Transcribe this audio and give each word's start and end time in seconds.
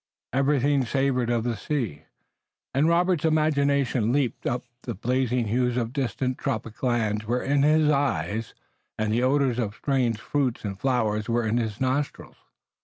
Everything 0.33 0.83
savored 0.83 1.29
of 1.29 1.43
the 1.43 1.55
sea. 1.55 2.05
Again 2.73 2.87
Robert's 2.87 3.23
imagination 3.23 4.11
leaped 4.11 4.47
up. 4.47 4.63
The 4.81 4.95
blazing 4.95 5.45
hues 5.49 5.77
of 5.77 5.93
distant 5.93 6.39
tropic 6.39 6.81
lands 6.81 7.27
were 7.27 7.43
in 7.43 7.61
his 7.61 7.87
eyes, 7.87 8.55
and 8.97 9.13
the 9.13 9.21
odors 9.21 9.59
of 9.59 9.75
strange 9.75 10.17
fruits 10.19 10.65
and 10.65 10.79
flowers 10.79 11.29
were 11.29 11.45
in 11.45 11.57
his 11.57 11.79
nostrils. 11.79 12.37